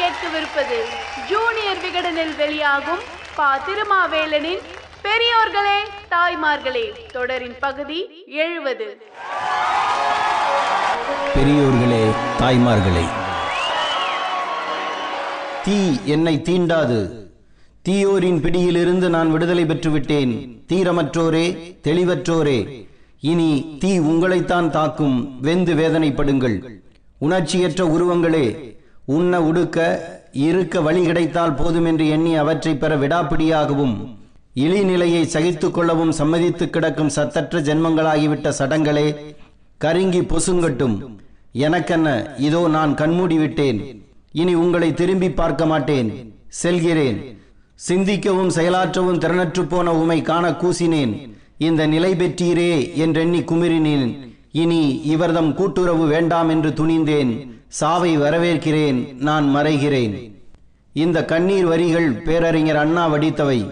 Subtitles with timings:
[0.00, 0.78] கேட்கவிருப்பது
[1.28, 3.02] ஜூனியர் விகடனில் வெளியாகும்
[3.36, 4.62] பா திருமாவேலனின்
[5.02, 5.78] பெரியோர்களே
[6.10, 8.88] தாய்மார்களே தொடரின் பகுதி எழுபது
[11.34, 12.04] பெரியோர்களே
[12.40, 13.06] தாய்மார்களே
[15.64, 17.00] தீ என்னை தீண்டாது.
[17.82, 20.32] தீயோரின் பிடியிலிருந்து நான் விடுதலை பெற்றுவிட்டேன்.
[20.68, 21.46] தீரமற்றோரே
[21.84, 22.86] தெளிவற்றோரே
[23.20, 25.38] இனி தீ உங்களைத்தான் தாக்கும்.
[25.40, 26.56] வெந்து வேதனைப்படுங்கள்.
[27.18, 28.46] உணர்ச்சியற்ற உருவங்களே
[29.16, 29.78] உண்ண உடுக்க
[30.46, 33.94] இருக்க வழி கிடைத்தால் போதும் என்று எண்ணி அவற்றை பெற விடாப்பிடியாகவும்
[34.64, 39.06] இழிநிலையை சகித்து கொள்ளவும் சம்மதித்து கிடக்கும் சத்தற்ற ஜென்மங்களாகிவிட்ட சடங்களே
[39.84, 40.96] கருங்கி பொசுங்கட்டும்.
[41.66, 42.08] எனக்கென்ன
[42.46, 43.78] இதோ நான் கண்மூடி விட்டேன்
[44.40, 46.08] இனி உங்களை திரும்பி பார்க்க மாட்டேன்.
[46.62, 47.18] செல்கிறேன்.
[47.88, 51.12] சிந்திக்கவும் செயலாற்றவும் திறனற்று போன உமை காண கூசினேன்.
[51.68, 52.72] இந்த நிலை பெற்றீரே
[53.04, 54.10] என்றெண்ணி குமிறினேன்
[54.52, 57.50] இனி இவர்தம் கூட்டுறவு வேண்டாம் என்று துணிந்தேன்.
[57.68, 60.32] சாவை வரவேற்கிறேன் நான் மறைகிறேன்.
[60.92, 63.70] இந்த கண்ணீர் வரிகள் பேரறிஞர் அண்ணா வடித்தவை.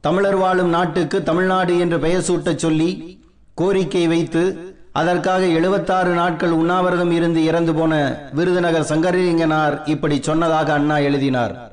[0.00, 3.20] தமிழர் வாழும் நாட்டுக்கு தமிழ்நாடு என்று பெயர் சூட்டச் சொல்லி
[3.54, 11.72] கோரிக்கை வைத்து அதற்காக எழுபத்தாறு நாட்கள் உண்ணாவிரதம் இருந்து இறந்து போன விருதுநகர் சங்கரலிங்கனார் இப்படி சொன்னதாக அண்ணா எழுதினார்.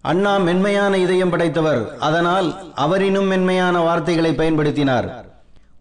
[0.00, 5.30] அண்ணா மென்மையான இதயம் படைத்தவர் அதனால் அவரினும் மென்மையான வார்த்தைகளை பயன்படுத்தினார்.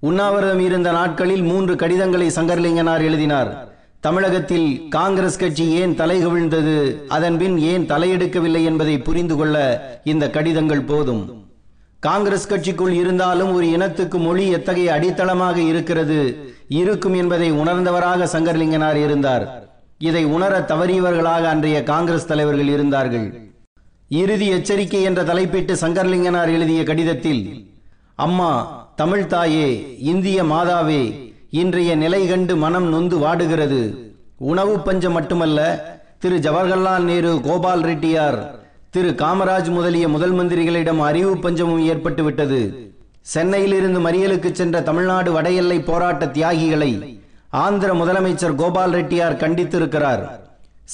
[0.01, 3.69] உண்ணாவிரதம் இருந்த நாட்களில் மூன்று கடிதங்களை சங்கர்லிங்கனார் எழுதினார்.
[3.99, 9.57] தமிழகத்தில் காங்கிரஸ் கட்சி ஏன் தலைகவிழ்ந்தது அதன்பின் ஏன் தலையெடுக்கவில்லை என்பதை புரிந்து கொள்ள
[10.03, 11.45] இந்த கடிதங்கள் போதும்.
[11.99, 16.37] காங்கிரஸ் கட்சிக்குள் இருந்தாலும் ஒரு இனத்துக்கு மொழி எத்தகைய அடித்தளமாக இருக்கிறது?
[16.67, 19.69] இருக்கும் என்பதை உணர்ந்தவராக சங்கர்லிங்கனார் இருந்தார்.
[19.97, 23.49] இதை உணர தவறியவர்களாக அன்றைய காங்கிரஸ் தலைவர்கள் இருந்தார்கள்.
[24.09, 27.69] இறுதி எச்சரிக்கை என்ற தலைப்பிட்டு சங்கர்லிங்கனார் எழுதிய கடிதத்தில்
[28.15, 33.79] அம்மா தமிழ் தாயே இந்திய மாதாவே இன்றைய நிலை கண்டு மனம் நொந்து வாடுகிறது.
[34.37, 35.59] உணவு பஞ்சம் மட்டுமல்ல
[36.19, 38.37] திரு ஜவஹர்லால் நேரு கோபால் ரெட்டியார்
[38.89, 42.91] திரு காமராஜ் முதலிய முதல் மந்திரிகளிடம் அறிவு பஞ்சமும் ஏற்பட்டு விட்டது.
[43.21, 50.25] சென்னையிலிருந்து மறியலுக்கு சென்ற தமிழ்நாடு வட எல்லை போராட்ட தியாகிகளை ஆந்திர முதலமைச்சர் கோபால் ரெட்டியார் கண்டித்திருக்கிறார்.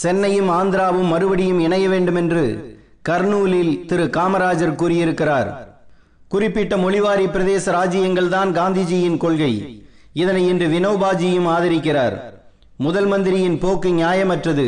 [0.04, 2.46] சென்னையும் ஆந்திராவும் மறுபடியும் இணைய வேண்டும் என்று
[3.10, 5.67] கர்னூலில் திரு காமராஜர் கூறியிருக்கிறார்.
[6.34, 9.54] குறிப்பிட்ட மொழிவாரி பிரதேச ராஜ்யங்கள் தான் காந்திஜியின் கொள்கை.
[10.22, 12.16] இதனை இன்று வினோபாஜியும் ஆதரிக்கிறார்.
[12.86, 14.68] முதல் மந்திரியின் போக்கு நியாயமற்றது.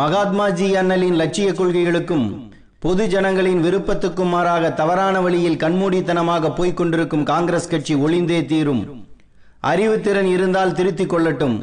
[0.00, 2.26] மகாத்மாஜி அண்ணலின் லட்சிய கொள்கைகளுக்கும்
[2.84, 8.82] பொது ஜனங்களின் விருப்பத்துக்கும் மாறாக தவறான வழியில் கண்மூடித்தனமாக போய்க் கொண்டிருக்கும் காங்கிரஸ் கட்சி ஒளிந்தே தீரும்.
[9.70, 11.56] அறிவுத்திறன் இருந்தால் திருத்திக் கொள்ளட்டும்.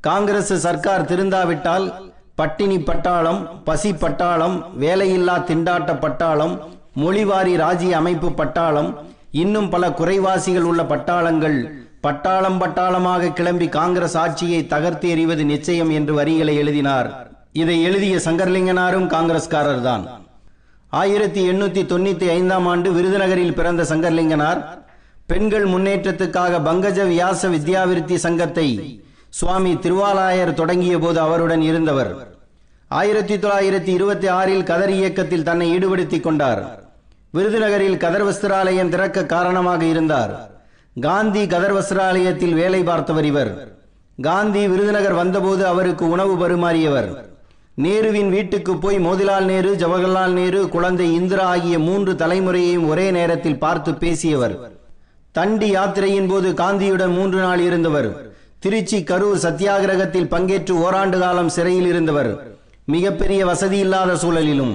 [0.00, 1.86] காங்கிரஸ் சர்க்கார் திருந்தாவிட்டால்
[2.34, 6.54] பட்டினி பட்டாளம் பசி பட்டாளம் வேலையில்லா திண்டாட்ட பட்டாளம்
[7.00, 8.90] மொழிவாரி ராஜ்ய அமைப்பு பட்டாளம்
[9.42, 11.58] இன்னும் பல குறைவாசிகள் உள்ள பட்டாளங்கள்
[12.06, 17.08] பட்டாளம் பட்டாளமாக கிளம்பி காங்கிரஸ் ஆட்சியை தகர்த்து எறிவது நிச்சயம் என்று வரிகளை எழுதினார்.
[17.52, 20.04] இதை எழுதிய சங்கர்லிங்கனாரும் காங்கிரஸ்காரர் தான்
[20.90, 24.60] ஆயிரத்தி எண்ணூத்தி தொண்ணூத்தி ஐந்தாம் ஆண்டு விருதுநகரில் பிறந்த சங்கர்லிங்கனார்
[25.26, 28.68] பெண்கள் முன்னேற்றத்துக்காக பங்கஜ வியாச வித்யாவிருத்தி சங்கத்தை
[29.28, 32.12] சுவாமி திருவாலாயர் தொடங்கிய போது அவருடன் இருந்தவர்.
[32.98, 36.84] ஆயிரத்தி தொள்ளாயிரத்தி இருபத்தி ஆறில் கதர் இயக்கத்தில் தன்னை ஈடுபடுத்திக் கொண்டார்.
[37.34, 40.50] விருதுநகரில் கதர் வஸ்திராலயம் திறக்க காரணமாக இருந்தார்.
[41.00, 43.76] காந்தி கதர் வஸ்திராலயத்தில் வேலை பார்த்தவர் இவர்.
[44.22, 47.16] காந்தி விருதுநகர் வந்தபோது அவருக்கு உணவு பரிமாறியவர்.
[47.82, 53.94] நேருவின் வீட்டுக்கு போய் மோதிலால் நேரு ஜவஹர்லால் நேரு குழந்தை இந்திரா ஆகிய மூன்று தலைமுறையையும் ஒரே நேரத்தில் பார்த்து
[53.94, 54.70] பேசியவர்.
[55.32, 58.32] தண்டி யாத்திரையின் போது காந்தியுடன் மூன்று நாள் இருந்தவர்.
[58.58, 62.51] திருச்சி கரூர் சத்தியாகிரகத்தில் பங்கேற்று ஓராண்டு காலம் சிறையில் இருந்தவர்.
[62.94, 64.74] மிகப்பெரிய வசதி இல்லாத சூழலிலும்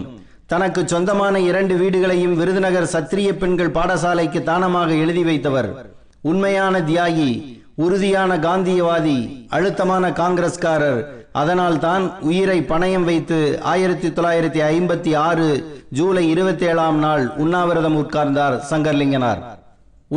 [0.51, 5.69] தனக்கு சொந்தமான இரண்டு வீடுகளையும் விருதுநகர் சத்திரிய பெண்கள் பாடசாலைக்கு தானமாக எழுதி வைத்தவர்
[6.31, 7.29] உண்மையான தியாகி
[7.85, 9.17] உறுதியான காந்தியவாதி
[9.56, 11.01] அழுத்தமான காங்கிரஸ்காரர்.
[11.41, 13.38] அதனால் தான் உயிரை பணயம் வைத்து
[13.73, 15.47] ஆயிரத்தி தொள்ளாயிரத்தி ஐம்பத்தி ஆறு
[15.97, 19.41] ஜூலை இருபத்தி ஏழாம் நாள் உண்ணாவிரதம் உட்கார்ந்தார் சங்கர்லிங்கனார்.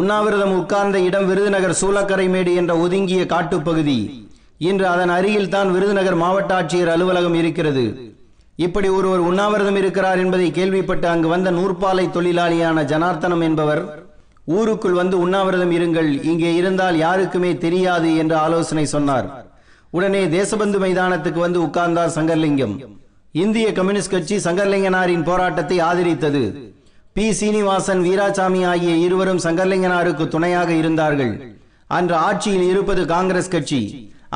[0.01, 4.01] உண்ணாவிரதம் உட்கார்ந்த இடம் விருதுநகர் சூலக்கரைமேடு என்ற ஒதுங்கிய காட்டுப்பகுதி.
[4.61, 7.85] இன்று அதன் அருகில் தான் விருதுநகர் மாவட்ட ஆட்சியர் அலுவலகம் இருக்கிறது.
[8.59, 13.83] இப்படி ஒருவர் உண்ணாவிரதம் இருக்கிறார் என்பதை கேள்விப்பட்டு அங்கு வந்த நூற்பாலை தொழிலாளியான ஜனார்த்தனம் என்பவர்
[14.57, 19.27] ஊருக்குள் வந்து உண்ணாவிரதம் இருங்கள் இங்கே இருந்தால் யாருக்குமே தெரியாது என்று ஆலோசனை சொன்னார்.
[19.97, 22.75] உடனே தேசபந்து மைதானத்துக்கு வந்து உட்கார்ந்தார் சங்கர்லிங்கம்.
[23.35, 26.43] இந்திய கம்யூனிஸ்ட் கட்சி சங்கர்லிங்கனாரின் போராட்டத்தை ஆதரித்தது.
[27.17, 27.27] பி.
[27.39, 31.33] சீனிவாசன் வீராசாமி ஆகிய இருவரும் சங்கர்லிங்கனாருக்கு துணையாக இருந்தார்கள்.
[31.99, 33.83] அன்று ஆட்சியில் இருப்பது காங்கிரஸ் கட்சி.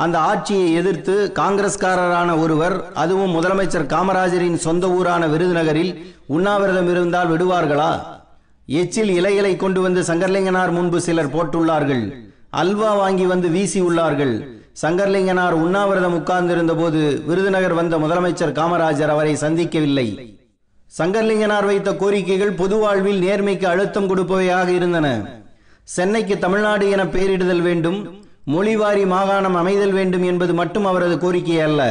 [0.03, 5.91] அந்த ஆட்சியை எதிர்த்து காங்கிரஸ்காரரான ஒருவர் அதுவும் முதலமைச்சர் காமராஜரின் சொந்த ஊரான விருதுநகரில்
[6.25, 7.91] உண்ணாவிரதம் இருந்தால் விடுவார்களா?
[8.65, 12.03] எச்சில் இலைகளை கொண்டு வந்து சங்கர்லிங்கனார் முன்பு சிலர் போட்டுள்ளார்கள்.
[12.49, 14.35] அல்வா வாங்கி வந்து வீசி உள்ளார்கள்.
[14.81, 20.07] சங்கர்லிங்கனார் உண்ணாவிரதம் உட்கார்ந்திருந்த போது விருதுநகர் வந்த முதலமைச்சர் காமராஜர் அவரை சந்திக்கவில்லை.
[20.97, 25.07] சங்கர்லிங்கனார் வைத்த கோரிக்கைகள் பொது வாழ்வில் நேர்மைக்கு அழுத்தம் கொடுப்பவையாக இருந்தன.
[25.83, 27.99] சென்னைக்கு தமிழ்நாடு என பெயரிடுதல் வேண்டும்.
[28.47, 31.81] மொழிவாரி மாகாணம் அமைதல் வேண்டும் என்பது மட்டும் அவரது கோரிக்கை அல்ல.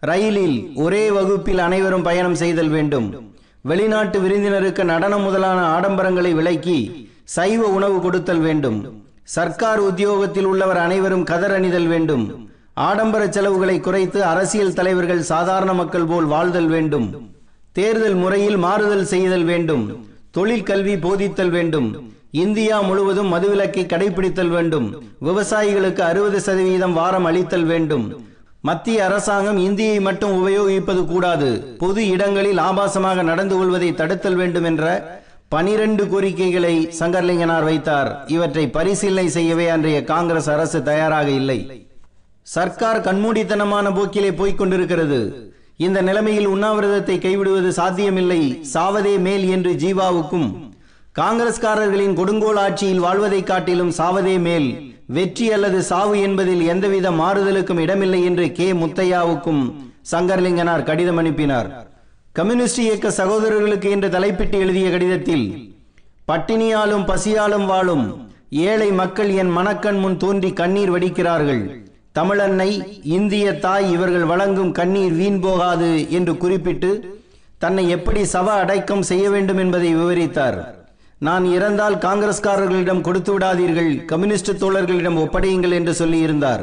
[0.00, 3.34] ரயிலில் ஒரே வகுப்பில் அனைவரும் பயணம் செய்தல் வேண்டும்.
[3.60, 9.04] வெளிநாட்டு விருந்தினருக்கு நடனம் முதலான ஆடம்பரங்களை விலக்கி சைவ உணவு கொடுத்தல் வேண்டும்.
[9.22, 12.48] சர்க்கார் உத்தியோகத்தில் உள்ளவர் அனைவரும் கதர் அணிதல் வேண்டும்.
[12.74, 17.30] ஆடம்பர செலவுகளை குறைத்து அரசியல் தலைவர்கள் சாதாரண மக்கள் போல் வாழ்தல் வேண்டும்.
[17.72, 20.06] தேர்தல் முறையில் மாறுதல் செய்தல் வேண்டும்.
[20.30, 22.12] தொழிற்கல்வி போதித்தல் வேண்டும்.
[22.30, 25.04] இந்தியா முழுவதும் மதுவிலக்கை கடைபிடித்தல் வேண்டும்.
[25.22, 28.24] விவசாயிகளுக்கு அறுபது சதவீதம் வாரம் அளித்தல் வேண்டும்.
[28.60, 31.76] மத்திய அரசாங்கம் இந்தியை மட்டும் உபயோகிப்பது கூடாது.
[31.78, 35.14] பொது இடங்களில் ஆபாசமாக நடந்து கொள்வதை தடுத்தல் வேண்டும் என்ற
[35.48, 38.24] பனிரெண்டு கோரிக்கைகளை சங்கர்லிங்கனார் வைத்தார்.
[38.26, 41.88] இவற்றை பரிசீலனை செய்யவே அன்றைய காங்கிரஸ் அரசு தயாராக இல்லை.
[42.42, 45.52] சர்க்கார் கண்மூடித்தனமான போக்கிலே போய்க் கொண்டிருக்கிறது.
[45.76, 48.62] இந்த நிலைமையில் உண்ணாவிரதத்தை கைவிடுவது சாத்தியமில்லை.
[48.74, 50.65] சாவதே மேல் என்று ஜீவாவுக்கும்
[51.20, 54.94] காங்கிரஸ்காரர்களின் கொடுங்கோல் ஆட்சியில் வாழ்வதைக் காட்டிலும் சாவதே மேல்.
[55.06, 58.72] வெற்றி அல்லது சாவு என்பதில் எந்தவித மாறுதலுக்கும் இடமில்லை என்று கே.
[58.72, 59.74] முத்தையாவுக்கும்
[60.12, 61.90] சங்கர்லிங்கனார் கடிதம் அனுப்பினார்.
[62.32, 65.74] கம்யூனிஸ்ட் இயக்க சகோதரர்களுக்கு என்று தலைப்பிட்டு எழுதிய கடிதத்தில்
[66.32, 71.86] பட்டினியாலும் பசியாலும் வாழும் ஏழை மக்கள் என் மனக்கண் முன் தோன்றி கண்ணீர் வடிக்கிறார்கள்.
[72.18, 77.20] தமிழன்னை இந்திய தாய் இவர்கள் வழங்கும் கண்ணீர் வீண் போகாது என்று குறிப்பிட்டு
[77.58, 80.84] தன்னை எப்படி சவ அடக்கம் செய்ய வேண்டும் என்பதை விவரித்தார்.
[81.20, 86.62] நான் இறந்தால் காங்கிரஸ்காரர்களிடம் கொடுத்து விடாதீர்கள் கம்யூனிஸ்ட் தோழர்களிடம் ஒப்படையுங்கள் என்று சொல்லியிருந்தார்.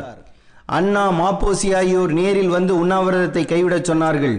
[0.78, 4.38] அண்ணா மாப்போசி ஆகியோர் நேரில் வந்து உண்ணாவிரதத்தை கைவிடச் சொன்னார்கள்.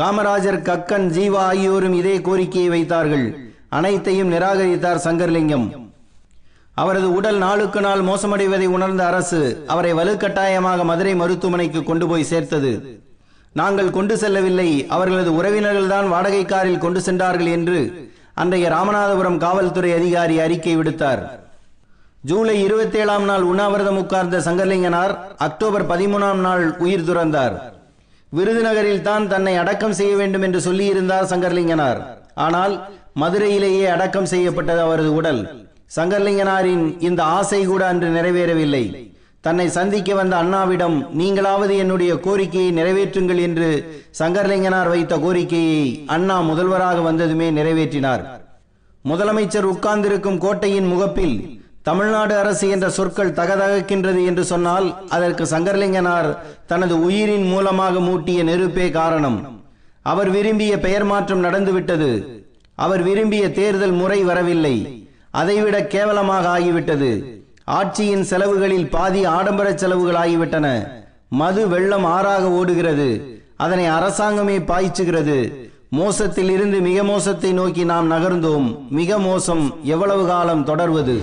[0.00, 3.26] காமராஜர் கக்கன் ஜீவா ஆகியோரும் இதே கோரிக்கையை வைத்தார்கள்.
[3.78, 5.66] அனைத்தையும் நிராகரித்தார் சங்கர்லிங்கம்.
[6.82, 9.40] அவரது உடல் நாளுக்கு நாள் மோசமடைவதை உணர்ந்த அரசு
[9.72, 12.72] அவரை வலுக்கட்டாயமாக மதுரை மருத்துவமனைக்கு கொண்டு போய் சேர்த்தது.
[13.54, 17.78] நாங்கள் கொண்டு செல்லவில்லை அவர்களது உறவினர்கள் தான் வாடகை காரில் கொண்டு சென்றார்கள் என்று
[18.40, 21.22] அன்றைய ராமநாதபுரம் காவல்துறை அதிகாரி அறிக்கை விடுத்தார்.
[22.28, 25.12] ஜூலை இருபத்தேழாம் நாள் உண்ணாவிரதம் உட்கார்ந்த சங்கர்லிங்கனார்
[25.46, 27.54] அக்டோபர் பதிமூணாம் நாள் உயிர் துறந்தார்.
[28.32, 32.00] விருதுநகரில் தான் தன்னை அடக்கம் செய்ய வேண்டும் என்று சொல்லியிருந்தார் சங்கர்லிங்கனார்.
[32.46, 32.74] ஆனால்
[33.22, 35.42] மதுரையிலேயே அடக்கம் செய்யப்பட்டது அவரது உடல்.
[35.98, 38.84] சங்கர்லிங்கனாரின் இந்த ஆசை கூட அன்று நிறைவேறவில்லை.
[39.40, 43.68] தன்னை சந்திக்க வந்த அண்ணாவிடம் நீங்களாவது என்னுடைய கோரிக்கையை நிறைவேற்றுங்கள் என்று
[44.18, 48.22] சங்கர்லிங்கனார் வைத்த கோரிக்கையை அண்ணா முதல்வராக வந்ததுமே நிறைவேற்றினார்.
[49.04, 51.36] முதலமைச்சர் உட்கார்ந்திருக்கும் கோட்டையின் முகப்பில்
[51.82, 59.62] தமிழ்நாடு அரசு என்ற சொற்கள் தகதகக்கின்றது என்று சொன்னால் அதற்கு சங்கர்லிங்கனார் தனது உயிரின் மூலமாக மூட்டிய நெருப்பே காரணம்.
[60.02, 62.10] அவர் விரும்பிய பெயர் மாற்றம் நடந்துவிட்டது.
[62.74, 65.06] அவர் விரும்பிய தேர்தல் முறை வரவில்லை.
[65.30, 67.10] அதைவிட கேவலமாக ஆகிவிட்டது.
[67.70, 70.88] ஆட்சியின் செலவுகளில் பாதி ஆடம்பர செலவுகளாகிவிட்டன.
[71.28, 73.08] மது வெள்ளம் ஆறாக ஓடுகிறது.
[73.56, 75.38] அதனை அரசாங்கமே பாய்ச்சுகிறது.
[75.88, 78.88] மோசத்தில் இருந்து மிக மோசத்தை நோக்கி நாம் நகர்ந்தோம்.
[78.88, 81.20] மிக மோசம் எவ்வளவு காலம் தொடர்வது?